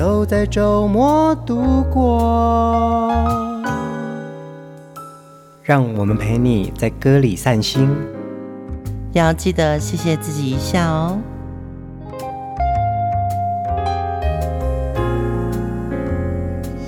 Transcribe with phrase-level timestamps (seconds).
[0.00, 3.12] 都在周末度过，
[5.62, 7.86] 让我们陪你在歌里散心，
[9.12, 11.18] 要记得谢谢自己一下哦。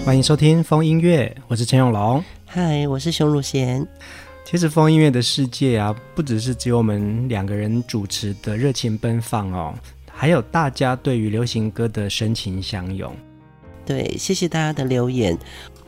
[0.06, 2.24] 欢迎收听风音乐，我是陈永龙。
[2.46, 3.86] 嗨，我是熊汝贤。
[4.42, 9.74] 其实风音乐的世界啊，不只是只有我们两个人主持的热情奔放哦。
[10.22, 13.12] 还有大家对于流行歌的深情相拥，
[13.84, 15.36] 对，谢谢大家的留言。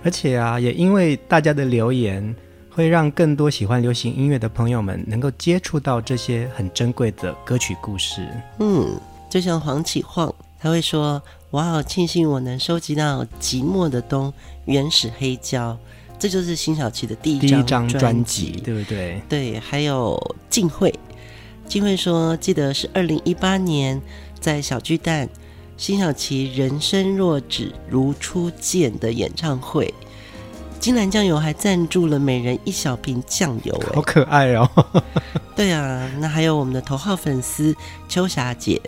[0.02, 2.34] 而且啊，也因为大家的留言，
[2.68, 8.26] 会让更多喜欢流行音乐的朋友们能够接触到这些很珍贵的歌曲故事。
[8.58, 9.00] 嗯，
[9.30, 14.32] 就像黄启晃，他会说：“我好庆幸我能收集到《寂寞的冬》
[14.64, 15.78] 原始黑胶，
[16.18, 20.20] 这就是辛晓琪的第一张专辑，对不对？”对，还有
[20.50, 20.92] 静慧。
[21.66, 23.98] 静慧说：“记得是二零一八年
[24.44, 25.26] 在小巨蛋，
[25.78, 29.94] 辛晓琪人生若只如初见的演唱会，
[30.78, 34.68] 金兰酱油还赞助了每人一小瓶酱油，好可爱哦！
[35.56, 37.74] 对啊，那还有我们的头号粉丝
[38.06, 38.78] 秋霞姐，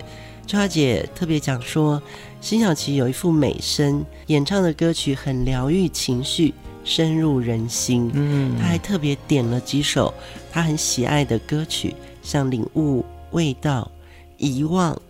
[0.47, 2.03] 秋霞姐特别讲说，
[2.43, 6.53] 辛晓琪有一副美声，演唱的歌曲很疗愈情绪，
[6.85, 8.11] 深入人心。
[8.13, 10.13] 嗯，她还特别点了几首
[10.53, 13.91] 她很喜爱的歌曲。”像领悟、味道、
[14.37, 15.01] 遗忘、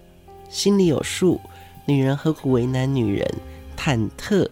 [0.57, 1.39] 心里有数、
[1.85, 3.35] 女人何苦为难女人、
[3.77, 4.49] 忐忑，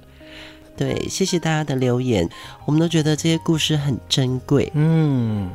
[0.77, 2.28] 对，谢谢大家的留言，
[2.66, 4.70] 我们都觉得这些故事很珍贵。
[4.74, 5.48] 嗯，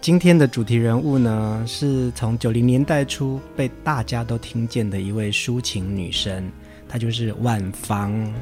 [0.00, 6.50] 今天的主题人物呢，是从九零年代初被大家都听见的一位抒情女生，
[6.88, 8.34] 她就是万芳。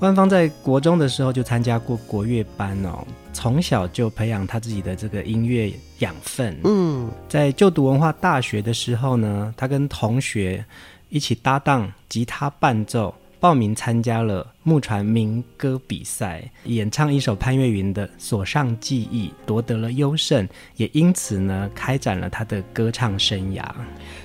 [0.00, 6.56] 万芳在国中的时候就参加过国乐班哦，从小就培养他自己的这个音乐养分。
[6.62, 10.64] 嗯，在就读文化大学的时候呢，他跟同学
[11.08, 23.64] 一起搭档吉他伴奏，报名参加了木船民歌比赛，演唱一首潘越云的《锁上记忆》，夺得了优胜，也因此呢，开展了他的歌唱生涯。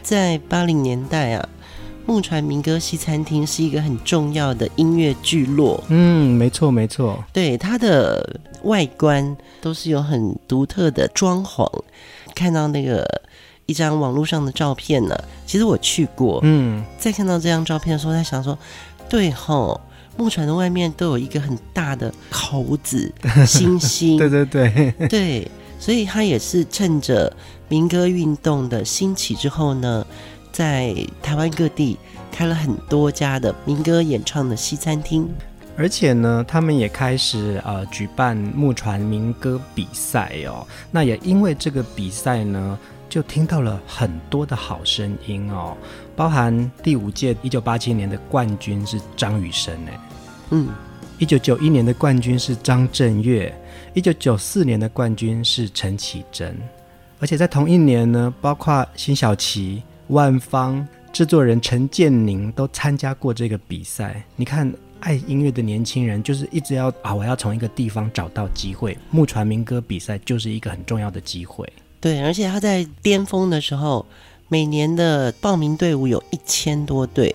[0.03, 1.49] 在八零年代啊。
[2.05, 5.81] 木船民歌西餐厅是一个很重要的音乐聚落。
[5.87, 7.23] 嗯，没错没错。
[7.31, 11.65] 对，它的外观都是有很独特的装潢。
[12.35, 13.07] 看到那个
[13.67, 15.15] 一张网络上的照片呢，
[15.45, 16.39] 其实我去过。
[16.43, 18.57] 嗯，在看到这张照片的时候，在想说，
[19.07, 19.79] 对吼，
[20.17, 23.09] 木船的外面都有一个很大的猴子、
[23.47, 24.17] 星星。
[24.17, 27.31] 对对对对，所以它也是趁着
[27.69, 30.05] 民歌运动的兴起之后呢。
[30.53, 31.97] 在台湾各地
[32.31, 35.27] 开了很多家的民歌演唱的西餐厅，
[35.75, 40.65] 而且呢，他们也开始呃举办木船民歌比赛哦。
[40.91, 42.77] 那也因为这个比赛呢，
[43.09, 45.75] 就听到了很多的好声音哦，
[46.15, 49.99] 包含第五届一九八七年的冠军是张雨生哎，
[50.51, 50.67] 嗯，
[51.17, 53.51] 一九九一年的冠军是张震岳，
[53.95, 56.55] 一九九四年的冠军是陈绮贞，
[57.19, 59.81] 而且在同一年呢，包括辛晓琪。
[60.13, 64.23] 万方制作人陈建宁都参加过这个比赛。
[64.35, 68.95] 你看，爱音乐的年轻人就是一直要啊，我要从一个地方找到机会。
[69.09, 71.67] 木船民歌比赛就是一个很重要的机会。
[71.99, 74.05] 对，而且他在巅峰的时候，
[74.49, 77.33] 每年的报名队伍有一千多队。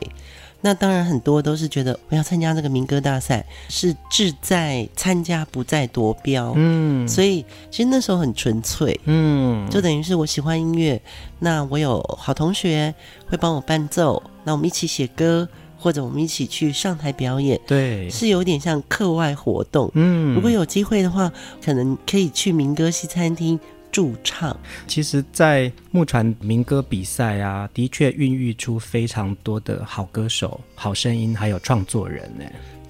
[0.61, 6.53] 那当然，很多都是觉得我要参加这个民歌大赛，是志在参加，不在夺标。
[6.57, 9.01] 嗯，所以其实那时候很纯粹。
[9.05, 11.01] 嗯，就等于是我喜欢音乐，
[11.39, 12.93] 那我有好同学
[13.29, 15.49] 会帮我伴奏，那我们一起写歌，
[15.79, 17.61] 或者我们一起去上台表演。
[17.65, 19.89] 对，是有点像课外活动。
[19.95, 21.33] 嗯，如果有机会的话，
[21.65, 23.59] 可能可以去民歌西餐厅。
[23.91, 24.57] 驻唱，
[24.87, 32.45] 其实，在木船民歌比赛啊，的确孕育出非常多的好歌手、好声音，还有创作人呢。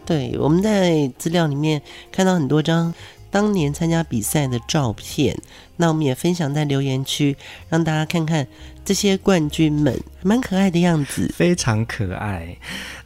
[0.04, 1.80] 对，我们在资料里面
[2.10, 2.92] 看到很多张
[3.30, 5.38] 当年参加比赛的照片，
[5.76, 7.36] 那我们也分享在留言区，
[7.68, 8.46] 让大家看看
[8.84, 12.56] 这些冠军们，蛮可爱的样子，非常可爱。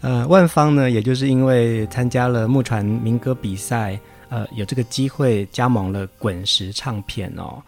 [0.01, 3.99] 呃，万芳呢，也就是因为参加了木船民歌比赛。
[4.33, 7.63] 呃，有这个机会加盟了滚石唱片哦。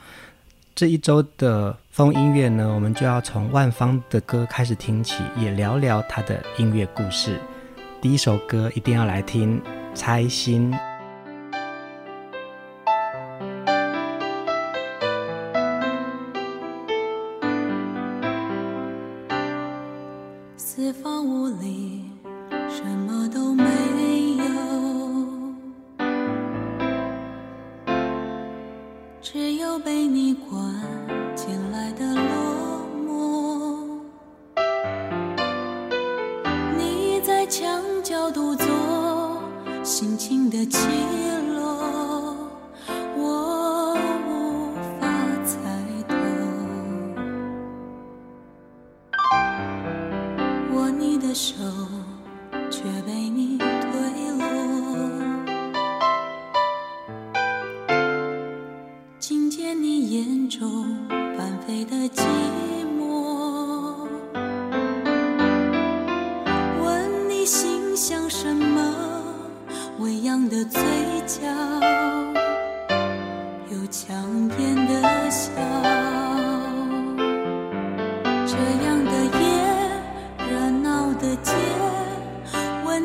[0.74, 7.38] 这一周的风音乐呢，我们就要从万芳的歌开始听起，也聊聊她的音乐故事。
[8.00, 9.60] 第一首歌一定要来听
[9.94, 10.72] 《猜心》。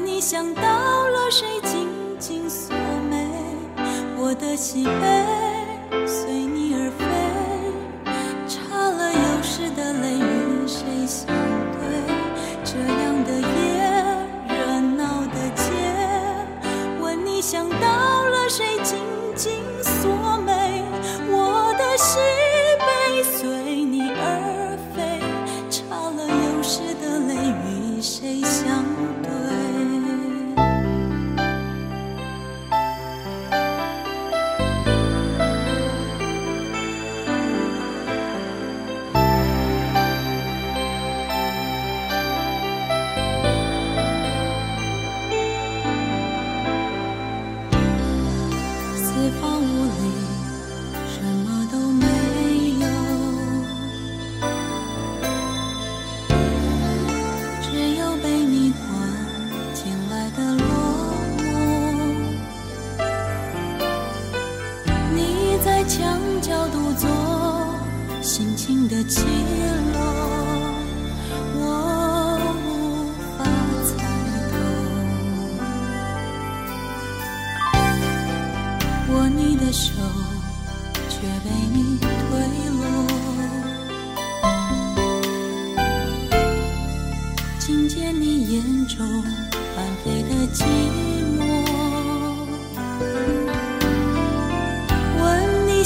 [0.06, 1.88] 你想到了谁紧
[2.19, 2.75] 紧锁
[3.10, 3.28] 眉
[4.18, 6.69] 我的喜悲随你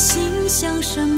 [0.03, 1.12] 心像什么？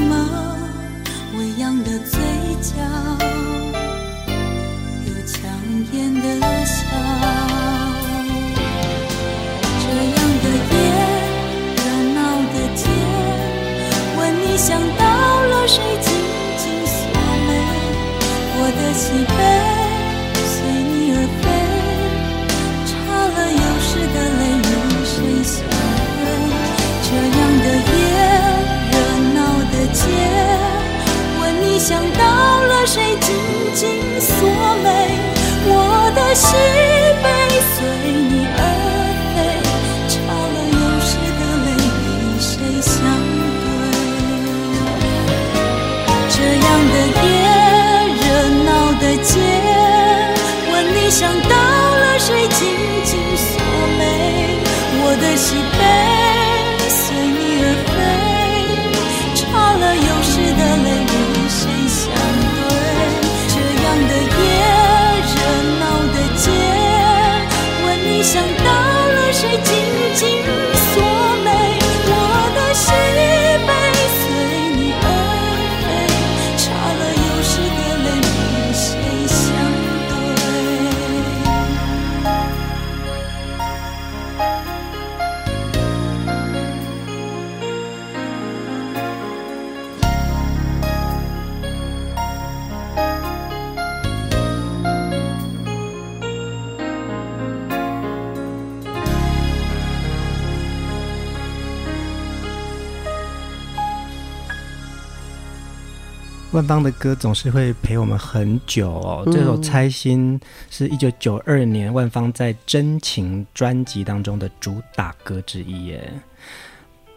[106.55, 109.23] 万芳的歌总是会陪我们很久哦。
[109.25, 116.09] 这首《猜心》是一九九二年万芳在《真情》专辑当中的主打歌之一耶。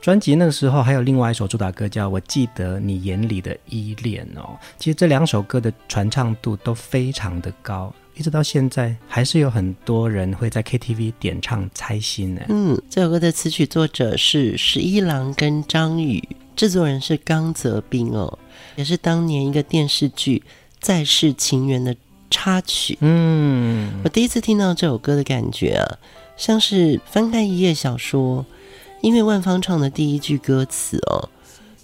[0.01, 4.59] 专辑那个时候还有另外一首主打歌叫《我记得你眼里的依恋》哦。
[4.77, 7.95] 其实这两首歌的传唱度都非常的高。
[8.17, 12.43] 一直到现在还是有很多人会在 KTV 点唱《猜心》呢。
[12.49, 18.37] 嗯，这首歌的词曲作者是十一郎跟张宇，制作人是刚泽斌哦，
[18.79, 20.41] 也是当年一个电视剧
[20.79, 21.97] 《再世情缘》的
[22.31, 22.97] 插曲。
[23.01, 25.99] 嗯，我第一次听到这首歌的感觉啊，
[26.37, 28.47] 像是翻开一页小说，
[29.01, 31.29] 因为万芳唱的第一句歌词哦，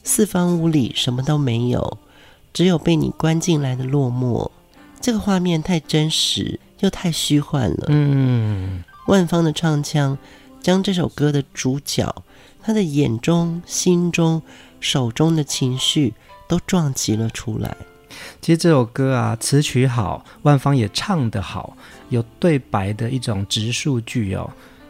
[0.05, 1.99] 四方屋里什么都没有。
[2.53, 4.49] 只有被你关进来的落寞，
[5.01, 7.87] 这个画面太真实又太虚幻了。
[7.89, 10.17] 嗯，万芳的唱腔
[10.63, 12.23] 将这首歌的主角
[12.63, 14.41] 他的眼中、心中、
[14.79, 16.15] 手中的情绪
[16.47, 17.77] 都撞击了出来。
[18.41, 21.77] 其实这首歌啊，词曲好，万芳也唱得好，
[22.11, 24.49] 有对白的一种直述句哦。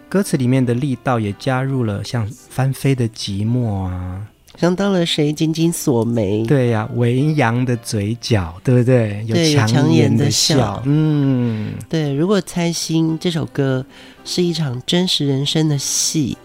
[0.09, 4.27] 歌词里面的力道也加入了像翻飞的寂寞啊。
[4.57, 6.45] 想到了谁紧紧锁眉？
[6.45, 9.25] 对呀、啊，微扬的嘴角，对不对？
[9.27, 9.35] 有
[9.67, 10.81] 强颜的笑。
[10.85, 12.15] 嗯，对。
[12.15, 13.85] 如果猜心这首歌
[14.25, 16.39] 是一场真实人生的戏，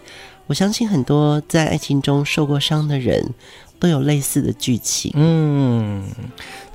[0.47, 3.23] 我相信很多在爱情中受过伤的人
[3.79, 5.11] 都有类似的剧情。
[5.15, 6.03] 嗯。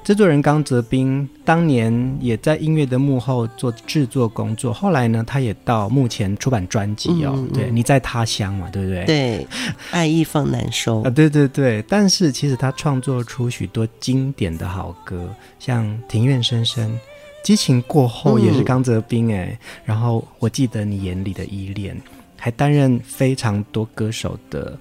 [0.02, 7.32] 制作人刚泽斌当年也在音乐的幕后做制作工作，后来呢，他也到目前出版专辑哦。
[7.34, 9.06] 嗯嗯对，你在他乡嘛，对不对？
[9.06, 9.46] 对，
[9.92, 11.82] 爱意放难收啊，对对对。
[11.88, 16.90] 但是其实他创作出许多经典的好歌，像《庭院深深》，
[17.42, 19.46] 《激情过后》也是刚泽斌哎。
[19.46, 21.98] 嗯、然后我记得你眼里的依恋，
[22.38, 24.78] 还担任非常多歌手的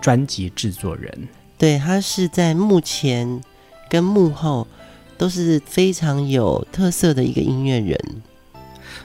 [0.00, 1.28] 专辑制作人。
[1.58, 3.40] 对，他是在幕前。
[3.86, 4.66] 跟幕后
[5.16, 7.96] 都是非常有特色的一个音乐人。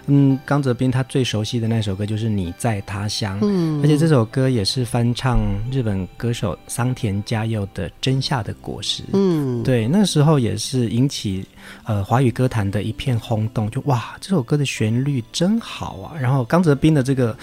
[0.08, 5.38] 嗯，刚泽斌他最熟悉的那首歌就是《你在他乡》，嗯，而且这首歌也是翻唱
[5.72, 9.04] 日本歌手桑田佳佑的《真夏的果实》。
[9.14, 11.46] 嗯，对，那时候也是引起
[11.84, 16.18] 呃华语歌坛的一片轰动，就哇，这首歌的旋律真好啊！
[16.20, 17.38] 然后刚泽斌的这个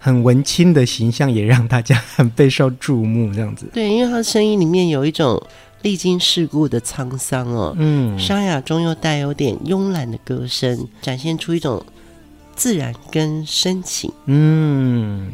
[0.00, 3.66] 很文青的形象也让大家很备受注目，这样子。
[3.72, 5.40] 对，因为他声音里面有一种。
[5.82, 11.82] 历经世故的沧桑哦，嗯，沙哑中又带有点慵懒的歌声，展现出一种
[12.54, 14.12] 自然跟深情。
[14.26, 15.32] 嗯，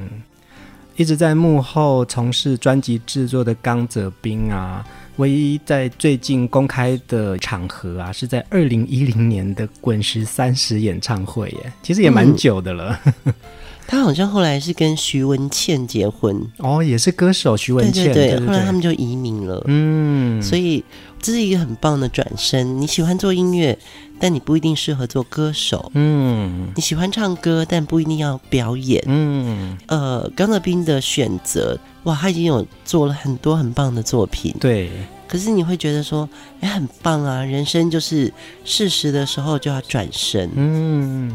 [0.94, 13.00] 一直在幕后从事专辑制作的刚泽斌啊，唯一在最近公开的场合啊，是在二零一零年的滚石三十演唱会耶，其实也蛮久的了。
[13.24, 13.34] 嗯
[13.86, 18.12] 他好像后来是跟徐文倩结婚哦，也是歌手徐文倩。
[18.12, 19.62] 对对对，后来他们就移民了。
[19.66, 20.84] 嗯，所以
[21.22, 22.80] 这是一个很棒的转身。
[22.80, 23.78] 你喜欢做音乐，
[24.18, 25.90] 但你不一定适合做歌手。
[25.94, 29.02] 嗯，你喜欢唱歌，但不一定要表演。
[29.06, 34.52] 嗯，呃，刚泽斌的选择，哇，他已经有做了很多很棒的作品。
[34.58, 34.90] 对，
[35.28, 36.28] 可是你会觉得说，
[36.60, 37.44] 哎，很棒啊！
[37.44, 38.32] 人生就是
[38.64, 40.50] 适时的时候就要转身。
[40.56, 41.32] 嗯。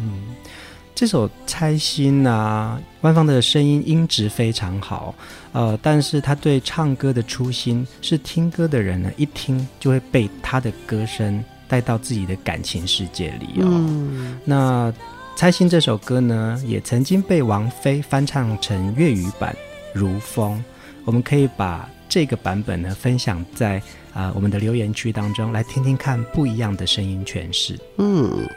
[1.02, 5.16] 这首《猜心》啊，万芳的声音音质非常好，
[5.52, 13.66] 呃，但是他对唱歌的初心是听歌的人呢，一听就会被他的歌声带到自己的感情世界里哦。
[13.66, 14.92] 嗯、那
[15.36, 19.52] 《猜心》这首歌呢，也曾经被王菲翻唱成粤语版
[20.00, 20.56] 《如风》，
[21.04, 23.78] 我们可以把这个版本呢分享在
[24.14, 27.76] 啊、呃、我们的留言区当中，来听听看不一样的声音诠释。
[27.98, 28.48] 嗯。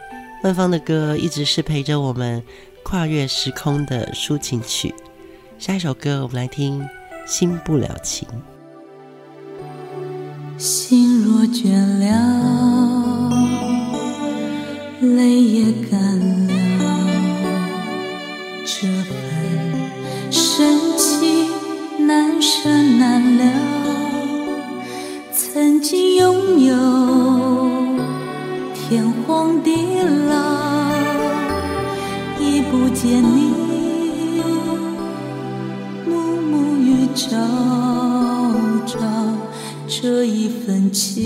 [0.45, 2.43] 万芳的歌一直是陪着我们
[2.83, 4.95] 跨越时空的抒情曲。
[5.59, 6.83] 下一首歌，我们来听
[7.25, 8.29] 《新不了情》。
[10.61, 13.31] 心若倦了，
[15.01, 16.53] 泪也干了，
[18.67, 21.49] 这份深情
[22.07, 23.45] 难舍难了。
[25.33, 26.75] 曾经拥有
[28.95, 29.75] 天荒地
[30.31, 30.93] 老，
[32.39, 33.51] 已不见你，
[36.07, 37.37] 暮暮与朝
[38.87, 39.01] 朝，
[39.89, 41.25] 这一份情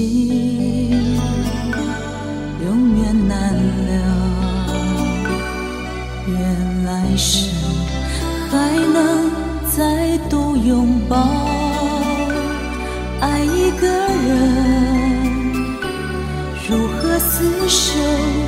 [2.65, 3.93] 永远难了。
[6.27, 7.53] 愿来生
[8.51, 9.31] 还能
[9.77, 11.19] 再度拥抱，
[17.69, 18.48] 手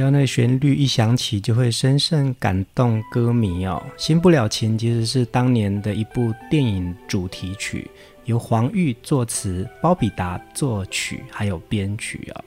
[0.00, 3.82] 只要那旋律一响起，就会深深感动歌迷哦。
[4.02, 7.86] 《新不了情》其实是当年的一部电影主题曲，
[8.24, 12.44] 由黄玉作词，包比达作曲，还有编曲哦。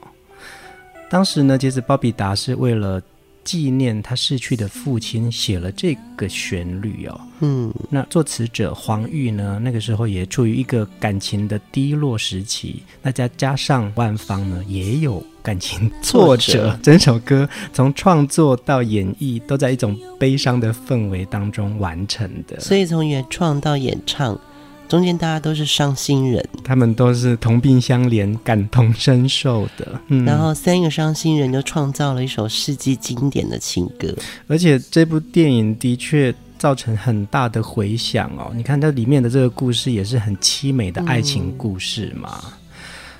[1.08, 3.00] 当时呢，其实包比达是为了
[3.44, 7.20] 纪念他逝去的父亲写了这个旋律哦。
[7.38, 15.24] 嗯，那作词者黄玉呢，那个时候也处于一个感情的低落时期，那再加上万芳呢，也有。
[15.44, 22.58] 感情挫折，整首歌从创作到演绎都在一种悲伤的氛围当中完成的。
[22.58, 24.40] 所以从原创到演唱，
[24.88, 30.00] 中间大家都是伤心人，他们都是同病相怜、感同身受的。
[30.08, 38.50] 嗯，然后三个伤心人就创造了一首世纪经典的情歌，而且这部电影的确造成很大的回响哦。
[38.54, 42.44] 你看它里面的这个故事也是很凄美的爱情故事嘛，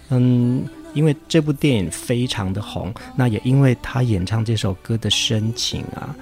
[0.09, 0.57] 嗯。
[0.57, 6.15] 嗯因为这部电影非常的红，那也因为他演唱这首歌的深情啊，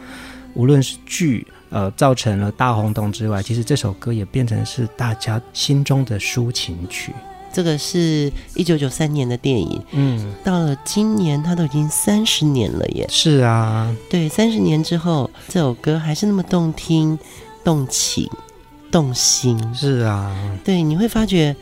[0.54, 7.12] 无论是剧呃造成了大轰动之外，其实这首歌也变成是大家心中的抒情曲。
[7.52, 13.06] 这个是一九九三年的电影，嗯，到了今年它都已经三十年了耶。
[13.10, 17.18] 是啊，对，三十年之后这首歌还是那么动听、
[17.62, 18.26] 动情、
[18.90, 19.74] 动心。
[19.74, 21.54] 是啊，对，你会发觉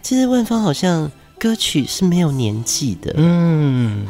[0.00, 1.10] 其实万芳好像。
[1.42, 3.12] 歌曲是没有年纪的。
[3.16, 4.06] 嗯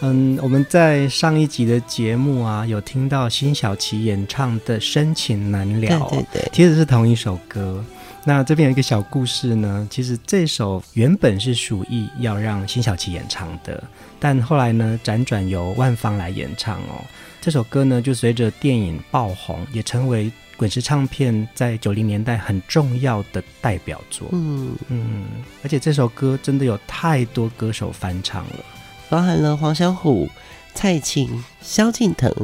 [0.00, 7.84] 嗯，我们在上一集的节目啊，有听到辛晓琪演唱的《深情难了》，对对对，其实是同一首歌。
[8.24, 13.82] 那这边有一个小故事呢，其实这首原本是属意要让辛晓琪演唱的，
[14.20, 17.02] 但后来呢，辗转由万芳来演唱哦。
[17.40, 20.30] 这首歌呢，就随着电影爆红，也成为。
[20.58, 24.74] 滚石唱片在九零年代很重要的代表作，嗯。
[24.88, 25.24] 嗯，
[25.62, 28.64] 而且这首歌真的有太多歌手翻唱了，
[29.08, 30.28] 包含了黄小琥、
[30.74, 32.34] 蔡琴、萧敬腾、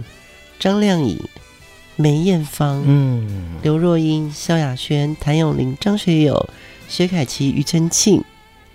[0.60, 1.20] 张靓颖、
[1.96, 6.48] 梅艳芳、嗯、刘若英、萧亚轩、谭咏麟、张学友、
[6.88, 8.22] 薛凯琪、庾澄庆、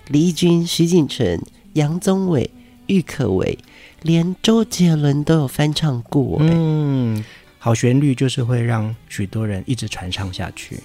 [0.08, 1.42] 李翊君、徐锦纯、
[1.74, 2.52] 杨宗纬、
[2.88, 3.58] 郁可唯，
[4.02, 7.24] 连周杰伦都有翻唱过，嗯。
[7.60, 10.80] 好旋律就是会让许多人一直传唱下去。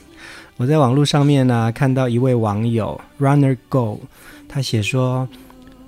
[0.57, 4.01] 我在网络上面呢、看到一位网友 Runner Go，
[4.49, 5.29] 他写说《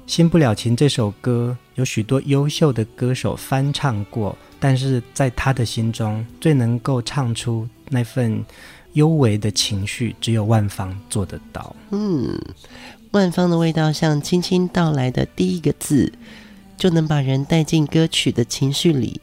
[0.06, 8.44] 新不了情》这首歌有许多优秀的歌手翻唱过，但是在他的心中最能够唱出那份
[8.92, 11.74] 幽微的情绪，只有万芳做得到。
[11.90, 12.40] 嗯，
[13.10, 16.12] 万芳的味道像轻轻道来的第一个字，
[16.76, 19.20] 就能把人带进歌曲的情绪里。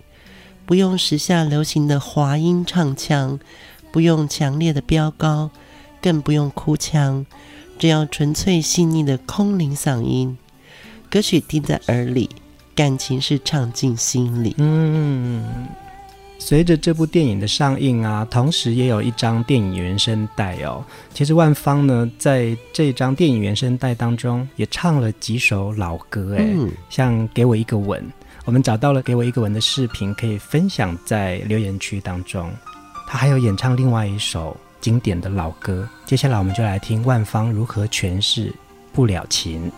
[0.73, 3.39] 不用时下流行的滑音唱腔，
[3.91, 5.51] 不用强烈的飙高，
[6.01, 7.23] 更不用哭腔，
[7.77, 10.35] 只要纯粹细腻的空灵嗓音，
[11.11, 12.27] 歌曲听在耳里，
[12.73, 14.55] 感情是唱进心里。
[14.57, 15.45] 嗯，
[16.39, 20.83] 随着这部电影的上映啊，同时也有一张电影原声带哦。
[21.13, 28.01] 其实万芳呢，在这张电影原声带当中也唱了几首老歌，哎、嗯，像《给我一个吻》，
[28.45, 32.51] 我们找到了《给我一个吻》的视频，可以分享在留言区当中。
[33.07, 38.49] 他还有演唱另外一首经典的老歌，接下来我们就来听万芳如何诠释
[38.91, 39.71] 《不了情》。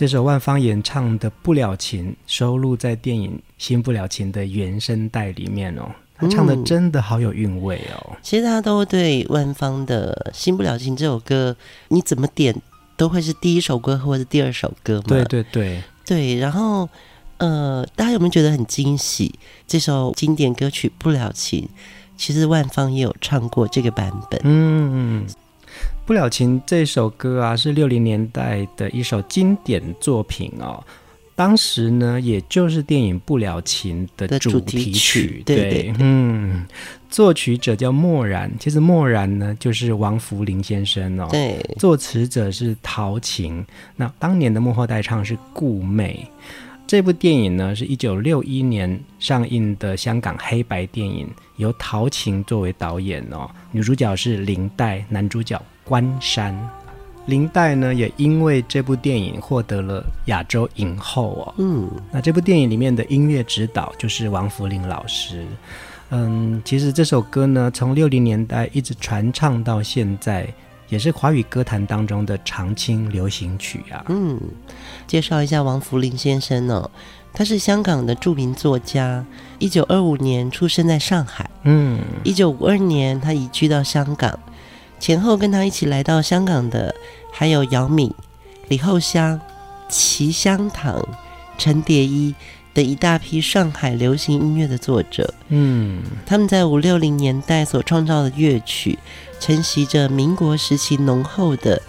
[0.00, 8.06] 这首万芳演唱的《不了情》收录在电影《新不了情》的原声带里面哦，他唱的真的好有韵味哦。
[8.12, 11.54] 嗯、其实大家都对万芳的《新不了情》这首歌，
[11.88, 12.58] 你怎么点
[12.96, 15.04] 都会是第一首歌或者第二首歌嘛？
[15.06, 16.38] 对对对对。
[16.38, 16.88] 然后，
[17.36, 19.38] 呃，大家有没有觉得很惊喜？
[19.66, 21.60] 这首经典歌曲《不了情》，
[22.16, 24.40] 其实万芳也有唱过这个版本。
[24.44, 25.26] 嗯。
[26.10, 30.82] 不了情这首歌啊，是六零年代的一首经典作品哦。
[31.36, 35.40] 当时呢，也就是电影《不了情》的主题曲。
[35.46, 36.66] 对，对，对，嗯，
[37.08, 41.28] 作曲者叫默然，其实默然呢就是王福林先生哦。
[41.30, 43.64] 对，作词者是陶晴。
[43.94, 46.26] 那当年的幕后代唱是顾媚。
[46.88, 56.56] 这部电影呢，是一九六一年上映的香港黑白电影，由陶晴作为导演哦，女主角是林黛，男主角关山。
[57.26, 61.54] 林黛呢，也因为这部电影获得了亚洲影后哦。
[61.58, 65.44] 嗯，那这部电影里面的音乐指导就是王福林老师。
[66.10, 70.48] 嗯，其实这首歌呢，从六零年代一直传唱到现在。
[70.88, 74.04] 也是华语歌坛当中的常青流行曲啊。
[74.08, 74.36] 嗯，
[75.06, 76.90] 介绍一下王福林先生呢、哦，
[77.32, 79.24] 他是香港的著名作家，
[79.60, 81.48] 一九二五年出生在上海。
[81.62, 84.36] 嗯，一九五二年他移居到香港，
[85.00, 86.94] 前后跟他一起来到香港的
[87.32, 88.14] 还有姚敏、
[88.68, 89.40] 李后香、
[89.88, 91.04] 齐香堂、
[91.58, 92.32] 陈蝶衣
[92.72, 95.34] 等一大批上海流行音乐的作者。
[95.48, 98.98] 嗯，他们在五六零年代所创造的乐曲。
[99.40, 101.80] 承袭着民国时期浓厚的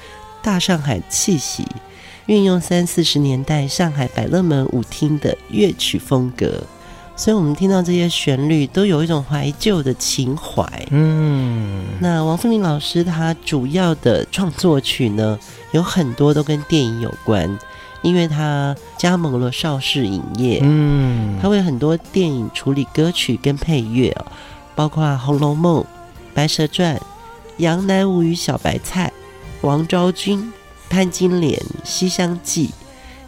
[0.41, 1.67] 大上海气息，
[2.28, 6.63] 运用三四十年代上海百乐门舞厅的乐曲风格，
[7.22, 10.66] 所以我们听到这些旋律都有一种怀旧的情怀。
[10.90, 15.38] 嗯，那王福林老师他主要的创作曲呢，
[15.70, 17.60] 有很多都跟电影有关，
[18.02, 20.62] 因为他加盟了邵氏影业。
[20.64, 24.18] 嗯，他为很多电影处理歌曲跟配乐，
[24.74, 25.82] 包括《红楼梦》
[26.34, 26.96] 《白蛇传》。
[27.58, 29.14] 《杨乃武与小白菜》、
[29.68, 30.52] 王昭君、
[30.90, 31.54] 潘金莲、
[31.84, 32.70] 《西厢记》、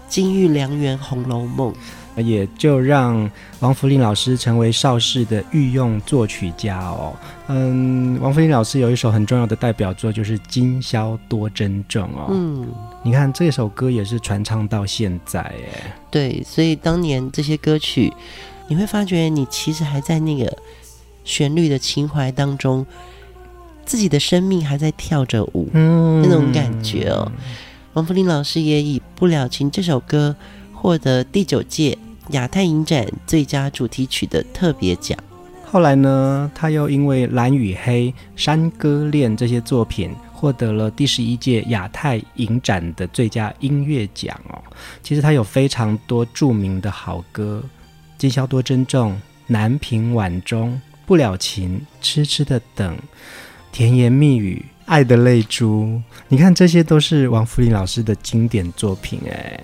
[0.09, 1.71] 金玉良缘、《红楼梦》，
[2.17, 7.13] 也就让王福林老师成为邵氏的御用作曲家哦。
[7.47, 12.27] 嗯，王福林老师有一首很重要的代表作，就是《今宵多珍重》哦。
[12.29, 12.67] 嗯，
[13.03, 15.95] 你看这首歌也是传唱到现在哎。
[16.11, 18.13] 对，所以当年这些歌曲，
[18.67, 20.57] 你会发觉你其实还在那个
[21.23, 22.85] 旋律的情怀当中。
[23.85, 27.29] 自己的生命还在跳着舞，嗯，那种感觉哦。
[27.91, 30.33] 王福林老师也以《不了情》这首歌
[30.73, 31.97] 获得第九届
[32.29, 35.17] 亚太影展最佳主题曲的特别奖。
[35.65, 44.61] 后来呢，他又因为《蓝与黑》《山歌恋》这些作品获得了第十一届亚太影展的最佳音乐奖哦。
[45.01, 47.63] 其实他有非常多著名的好歌，
[48.17, 49.11] 《今宵多珍重》
[49.47, 50.69] 《南屏晚钟》
[51.07, 52.95] 《不了情》《痴痴的等》。
[53.71, 59.59] 甜言蜜语，爱的泪珠，你看，这些都是王福林老师的经典作品哎。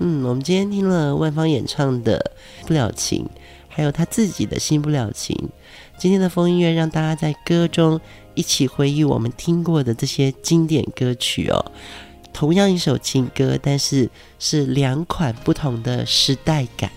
[0.00, 2.18] 嗯，我们今天听了万芳演唱的
[2.66, 3.22] 《不了情》，
[3.68, 5.36] 还有他自己的《新不了情》。
[5.98, 8.00] 今天的风音乐让大家在歌中
[8.34, 11.72] 一起回忆我们听过的这些经典歌曲哦。
[12.32, 14.08] 同样一首情歌，但是
[14.38, 16.90] 是两款不同的时代感。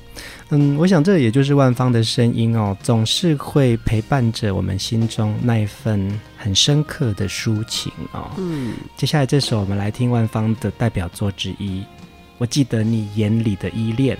[0.49, 8.29] 嗯，我想这也就是万芳的声音哦，总是会陪伴着我们心中那一份很深刻的抒情哦。
[8.37, 11.81] 嗯，接下来这首我们来听万芳的代表作之一，
[12.43, 14.17] 《我记得你眼里的依恋》。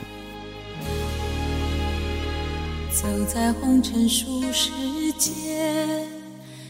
[2.89, 4.71] 走在红尘俗世
[5.17, 6.07] 间，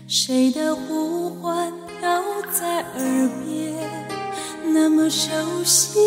[0.08, 3.88] 谁的呼唤飘在耳边，
[4.74, 5.30] 那么熟
[5.64, 6.00] 悉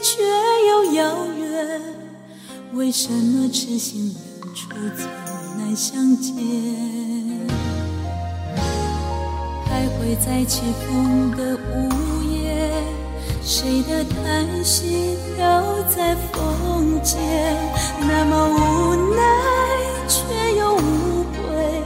[0.00, 0.22] 却
[0.68, 1.82] 又遥远。
[2.74, 5.08] 为什么痴心人处总
[5.58, 6.36] 难相见？
[9.66, 11.90] 徘徊在起风的午，
[13.46, 17.20] 谁的叹息飘在风间？
[18.00, 19.22] 那么无奈
[20.08, 21.82] 却又无悔，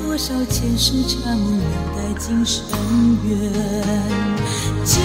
[0.00, 2.62] 多少前世缠梦留待今生
[3.24, 3.52] 缘。
[4.84, 5.00] 就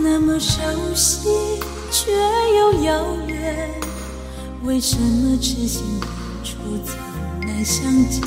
[0.00, 0.60] 那么熟
[0.94, 1.28] 悉
[1.90, 3.68] 却又遥远，
[4.62, 6.06] 为什么痴心的
[6.44, 6.96] 初曾
[7.46, 8.22] 难相见？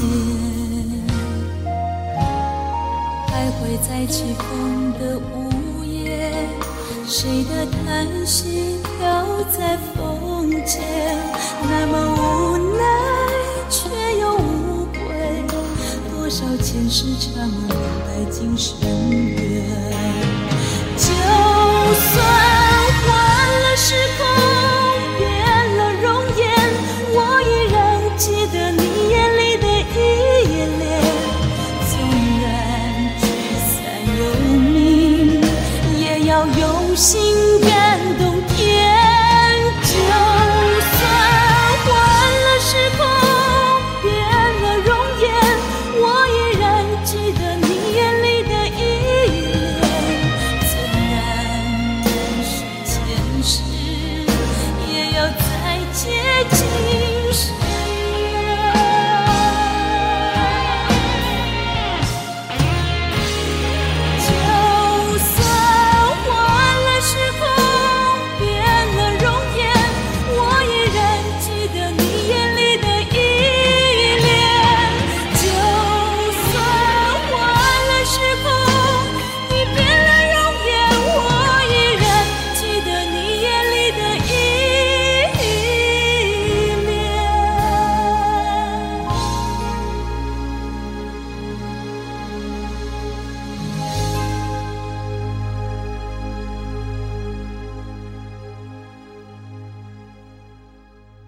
[3.27, 6.49] 徘徊在起风的午夜，
[7.07, 10.81] 谁的叹息飘在风间，
[11.63, 12.83] 那么无奈
[13.69, 14.99] 却又无悔，
[16.11, 17.69] 多少前世缠绵，
[18.05, 18.79] 败进深
[19.09, 19.50] 渊。
[21.91, 22.40] 就算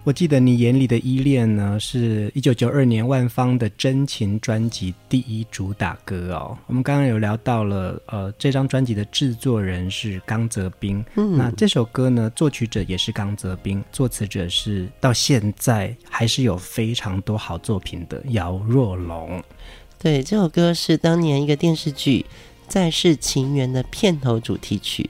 [0.04, 6.58] 我记得你眼里的依恋呢，是一九九二年万芳的真情专辑第一主打歌哦。
[6.66, 19.42] 我们刚刚有聊到了，呃，这张专辑的制作人是刚泽斌，嗯，那这首歌呢，作曲者也是刚泽斌，作词者是到现在还是有非常多好作品的姚若龙。
[19.98, 22.20] 对，这首歌是当年一个电视剧
[22.68, 25.08] 《再世情缘》的片头主题曲。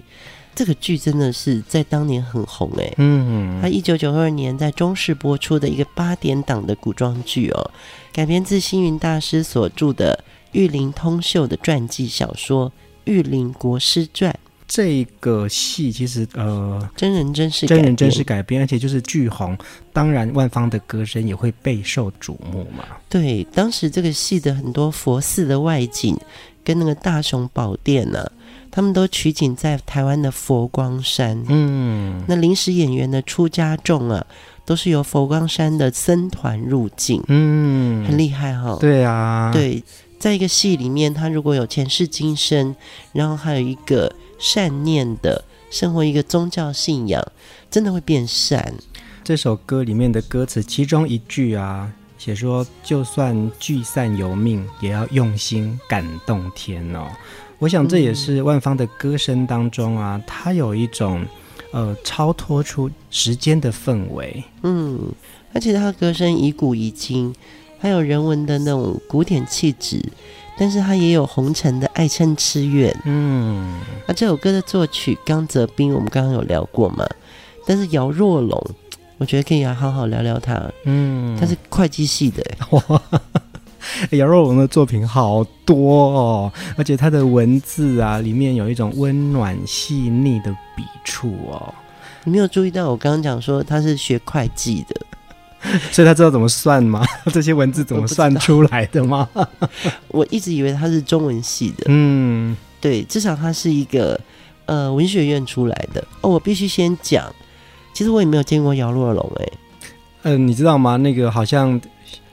[0.55, 2.95] 这个剧真的是在当年很红诶。
[2.99, 7.71] 嗯，它一九九二年在中视播出的一个八点档的古装剧哦，
[8.13, 12.71] 改编自星云大师所著的《玉林通秀》的传记小说
[13.05, 14.33] 《玉林国师传》。
[14.67, 19.57] 这个戏其实呃，真人真事真人真事改编，而且就是剧红，
[19.93, 22.85] 当然万芳的歌声也会备受瞩目嘛。
[23.09, 26.17] 对，当时这个戏的很多佛寺的外景
[26.65, 28.33] 跟那个大雄宝殿呢、啊。
[28.75, 34.27] 他们都取景在台湾的佛光山，嗯，那临时演员的出家众啊，
[34.65, 38.79] 都是由佛光山的僧团入境，嗯，很厉害哈、哦。
[38.81, 39.81] 对啊，对，
[40.19, 42.75] 在一个戏里面，他如果有前世今生，
[43.13, 47.25] 然后还有一个善念的生活，一个宗教信仰，
[47.71, 48.75] 真的会变善。
[49.23, 51.93] 这首歌里面的歌词，其中一句啊，
[52.25, 57.07] 写说，就算聚散由命，也要用心感动天哦。
[57.59, 61.23] 我想这也是万芳的歌声当中啊，它有一种
[61.71, 64.43] 呃超脱出时间的氛围。
[64.63, 64.99] 嗯，
[65.53, 67.31] 而且他歌声以古以今，
[67.79, 70.03] 还有人文的那种古典气质，
[70.57, 72.99] 但是他也有红尘的爱嗔痴怨。
[73.05, 77.07] 嗯，那这首歌的作曲刚泽斌，我们刚刚有聊过嘛？
[77.67, 78.71] 但是姚若龙，
[79.19, 80.61] 我觉得可以来好好聊聊他。
[80.85, 82.43] 嗯，他是会计系的。
[84.11, 91.73] 杨若龙的作品好多哦，而且他的文字啊，里面有一种温暖细腻的笔触哦。
[92.25, 95.01] 你没有注意到我刚刚讲说他是学会计的，
[95.93, 97.05] 所以他知道怎么算吗？
[97.33, 99.29] 这些文字怎么算出来的吗？
[99.35, 99.49] 我，
[100.09, 101.85] 我一直以为他是中文系的。
[101.89, 104.19] 嗯，对，至少他是一个
[104.65, 106.03] 呃文学院出来的。
[106.23, 107.31] 哦，我必须先讲，
[107.95, 109.49] 其实我也没有见过姚若龙哎。
[110.25, 110.97] 嗯、呃，你知道吗？
[110.99, 111.81] 那个好像。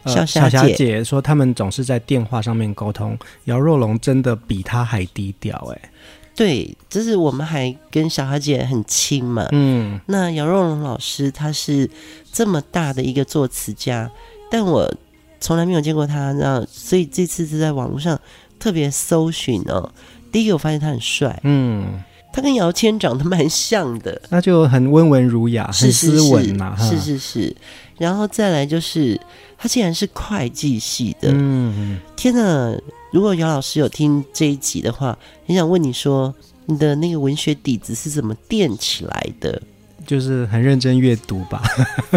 [0.04, 3.16] 呃、小霞姐说，他们总是在电话上面沟通。
[3.44, 5.92] 姚若龙真的比他还低调哎。
[6.36, 9.48] 对，就是我们还跟小霞姐很亲嘛。
[9.52, 11.88] 嗯，那姚若龙老师他是
[12.34, 14.10] 这么大的一个作词家，
[14.50, 14.92] 但我
[15.40, 18.20] 从来没有见过他，那所以这次是在网络上
[18.58, 19.92] 特别搜寻哦。
[20.32, 22.02] 第一个我发现他很帅，嗯，
[22.34, 27.56] 他跟姚谦长得蛮像的，那就很温文儒雅，很斯文呐，是是是。
[27.98, 29.20] 然后再来就是
[29.58, 32.76] 他竟然是会计系的，嗯，天哪！
[33.12, 36.34] 如果姚老师有听这一集的话，很想问你说，
[36.66, 39.62] 你的那个文学底子是怎么垫起来的？
[40.06, 41.62] 就是很认真阅读吧，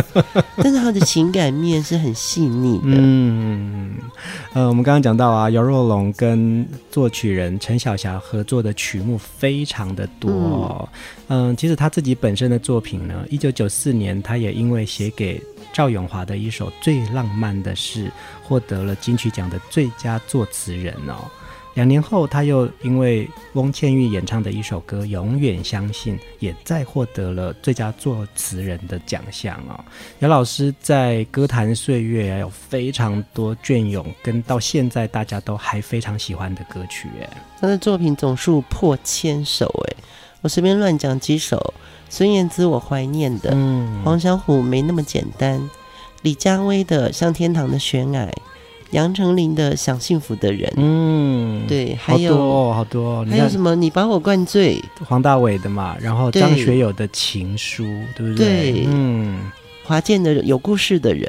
[0.56, 2.84] 但是他的情感面是很细腻的。
[2.86, 3.94] 嗯，
[4.52, 10.88] 呃，我们刚刚讲到啊，姚若龙跟作曲人陈小霞合作的曲目非常的多，哦。
[11.28, 18.06] 嗯、呃，其实他自己本身的作品呢，一九九四年他也因为写给赵咏华的一首《最浪漫的事》，
[18.42, 21.30] 获得了金曲奖的最佳作词人哦。
[21.74, 29.84] 两年后，他又因为翁倩玉演唱的一首歌《永远相信》，也再获得了最佳作词人的奖项哦。
[30.20, 37.28] 姚老师在歌坛岁月啊有非常多隽永，跟到现在大家都还非常喜欢的歌曲诶。
[37.60, 39.96] 他的作品总数破千首诶，
[40.42, 41.74] 我随便乱讲几首：
[42.08, 45.60] 孙燕姿《我怀念的》，嗯，黄小琥《没那么简单》，
[46.22, 48.26] 李佳薇的《像天堂的悬崖》。
[48.94, 53.74] 杨丞琳的《想幸福的人》，嗯，对，还有好多好多，还有什么？
[53.74, 57.82] 你把我灌醉，黄大炜的嘛，然后张学友的情书，
[58.16, 58.72] 对，对不对？
[58.72, 59.50] 对，嗯，
[59.82, 61.28] 华健的有故事的人，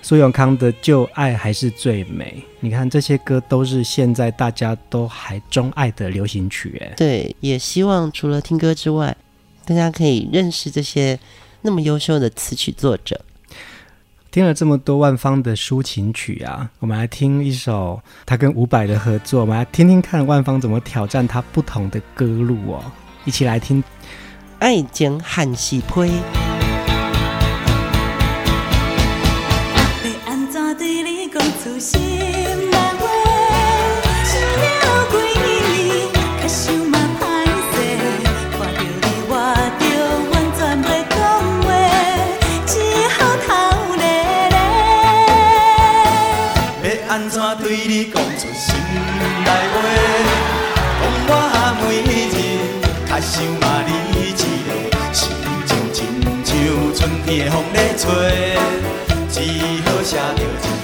[0.00, 2.40] 苏永康的旧爱还是最美。
[2.60, 9.16] 你看这些歌都是现在大家都还钟爱的流行曲，哎，对，也希望除了听歌之外，
[9.64, 11.18] 大家可以认识这些
[11.62, 13.20] 那么优秀的词曲作者。
[14.36, 22.84] 听了这么多万芳的抒情曲啊，我们来听一首他跟伍佰的合作，我们来听听看万芳怎么挑战他不同的歌路哦，
[23.24, 23.82] 一起来听
[24.58, 26.00] 《爱情韩是批》。
[53.18, 55.30] 想嘛你一个，心
[55.66, 55.98] 情亲
[56.44, 56.54] 像
[56.94, 58.04] 春天的风在吹，
[59.28, 59.34] 只
[59.84, 60.75] 好写着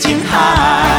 [0.00, 0.89] 金海。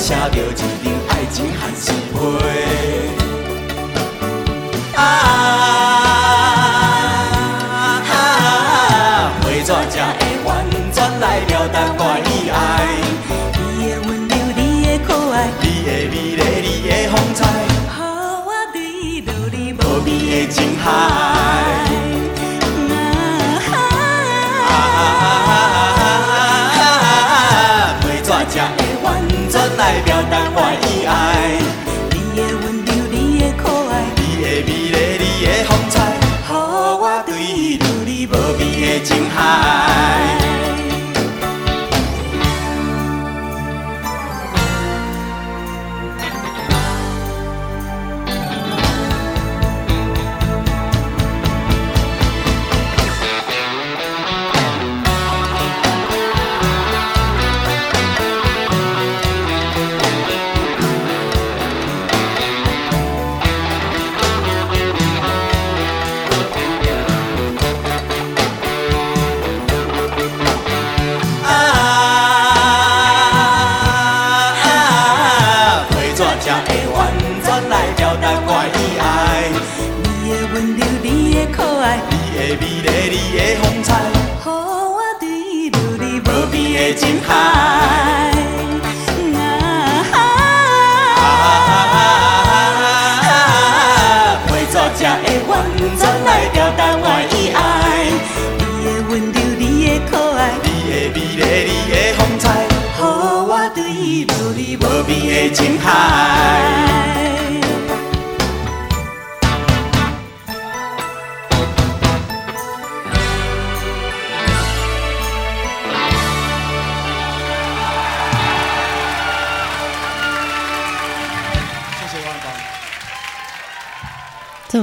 [0.00, 0.64] 写着一张
[1.10, 2.16] 爱情寒是批，
[4.96, 5.29] 啊，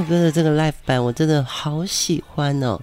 [0.08, 2.80] 这首歌的这个 live 版我真的好喜欢哦，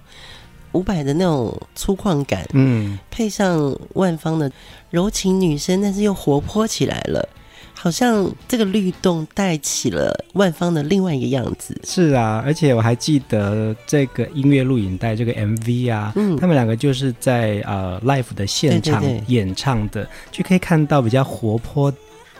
[0.73, 4.51] 伍佰的那种粗犷感，嗯，配上万芳的
[4.91, 7.27] 柔情女声，但是又活泼起来了，
[7.73, 11.75] 好像这个律动带起了万芳的另外一个样子。
[11.83, 21.91] 是啊，而且我还记得这个音乐录影带这个 MV 啊，嗯，他们两个就是在呃 live 的现场演唱的，对对对，就可以看到比较活泼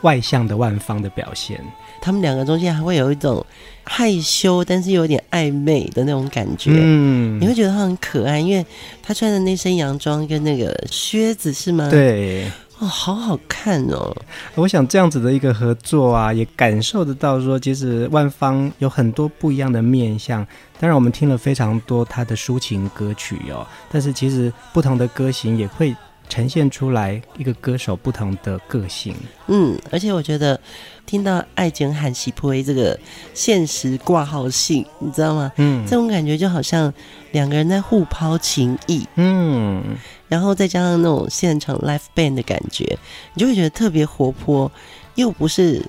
[0.01, 1.59] 外向的万芳的表现。
[2.01, 3.45] 他们两个中间还会有一种
[3.83, 6.71] 害羞，但是有点暧昧的那种感觉。
[6.73, 8.65] 嗯，你会觉得他很可爱，因为
[9.01, 11.89] 他穿的那身洋装跟那个靴子是吗？
[11.89, 12.45] 对，
[12.79, 14.15] 哦，好好看哦。
[14.55, 20.45] 我想这样子的一个合作啊，也感受得到说，其实万芳有很多不一样的面相。
[20.79, 25.95] 当然，我们听了非常多他的抒情歌曲哦，但是其实不同的歌型也会
[26.29, 29.15] 呈现出来一个歌手不同的个性。
[29.47, 30.59] 嗯，而且我觉得。
[31.05, 32.99] 听到爱情喊喜婆这个
[33.31, 35.51] 现实挂号信，你知道吗？
[35.57, 36.91] 嗯，这种感觉就好像
[37.31, 39.83] 两个人在互抛情意，嗯，
[40.27, 42.97] 然后再加上那种现场 live band 的感觉，
[43.35, 44.71] 你就会觉得特别活泼，
[45.13, 45.79] 又不是。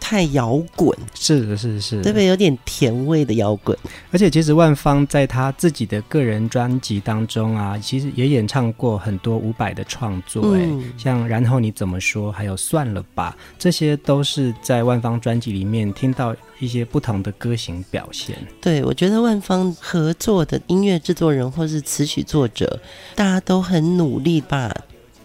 [0.00, 2.26] 太摇滚，是的，是的，是的，对不对？
[2.26, 3.76] 有点甜味的摇滚。
[4.10, 18.36] 而且，其实万芳在他自己的个人专辑当中啊，其实也演唱过很多伍佰的创作，哎、嗯，像《然后你怎么说》，还有《算了吧》，这些都是在万芳专辑里面听到一些不同的歌型表现。
[18.60, 22.80] 对，我觉得万芳合作的音乐制作人或是词曲作者，
[23.14, 24.74] 大家都很努力，吧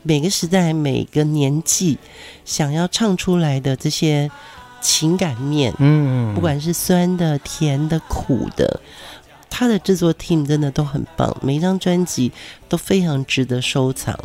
[0.03, 1.97] 每个时代、每个年纪
[2.43, 4.30] 想要唱出来的这些。
[4.86, 8.79] 情感面，嗯，不管是酸的、甜的、苦的，
[9.49, 12.31] 他的制作 team 真的都很棒，每一张专辑
[12.69, 14.15] 都非常值得收藏。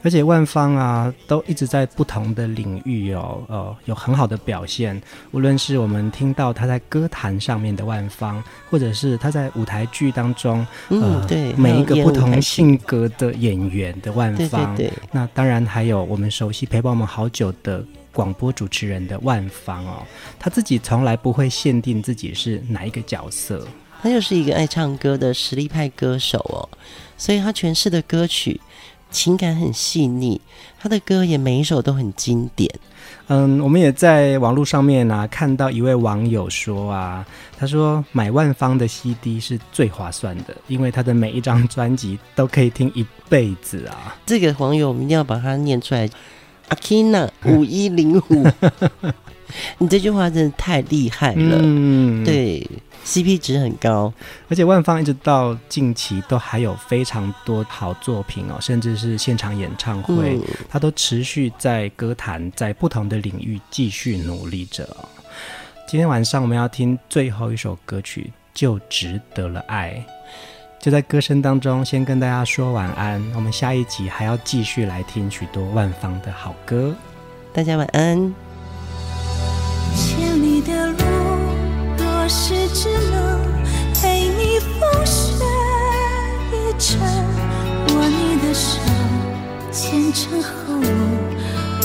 [0.00, 4.98] 而且万芳啊，都一直在不同的领域哦，呃，有很好的表现。
[5.32, 14.98] 无论是我们听到他在歌坛上面的万芳，或者是他在舞台剧当中，嗯、呃，对，每一个不同性格的演员的万芳，对对对。
[15.10, 17.84] 那当然还有我们熟悉陪伴我们好久的。
[18.12, 20.02] 广播主持人的万芳哦，
[20.38, 23.66] 他自己从来不会限定自己是哪一个角色，
[24.02, 26.68] 他就是一个爱唱歌的实力派歌手哦，
[27.16, 28.60] 所以他诠释的歌曲
[29.10, 30.40] 情感很细腻，
[30.78, 32.68] 他的歌也每一首都很经典。
[33.28, 37.24] 嗯，我们也在网络上面啊看到一位网友说啊，
[37.58, 44.16] 他说买万芳的 CD 是最划算的，因为他的每一张专辑都可以听一辈子啊。
[44.26, 46.08] 这个网友我们一定要把它念出来。
[46.68, 48.46] 阿 Kina 五一零五，
[49.78, 51.58] 你这句话真的太厉害了。
[51.62, 52.66] 嗯，对
[53.04, 54.12] ，CP 值很高，
[54.48, 60.38] 而且万芳一直到近期都还有非常多好作品哦，甚至是现场演唱会，
[60.68, 64.86] 他、嗯、都持续在歌坛，在不同的领域继续努力着。
[65.86, 70.04] 今天晚上我们要听最后一首歌曲，就值得了爱。
[70.80, 73.20] 就在歌声当中，先跟大家说晚安。
[73.34, 76.94] 我们下一集还要继续来听许多万方的好歌。
[77.52, 78.32] 大家晚安。
[79.96, 80.98] 千里的路，
[81.98, 83.40] 若是只能
[83.92, 85.44] 陪你风雪
[86.52, 87.00] 一程，
[87.88, 88.78] 握你的手，
[89.72, 90.88] 前尘后路，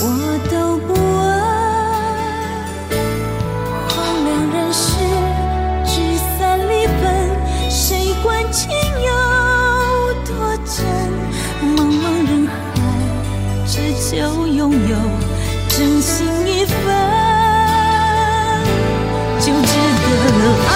[0.01, 1.01] 我都不问。
[3.89, 3.91] 荒
[4.23, 4.85] 凉人世，
[5.83, 8.13] 聚散离分，谁？
[14.15, 14.95] 就拥有
[15.69, 16.75] 真心一份，
[19.39, 20.07] 就值得
[20.37, 20.41] 了。
[20.69, 20.71] 爱，